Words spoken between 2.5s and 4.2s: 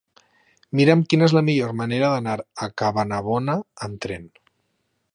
a Cabanabona amb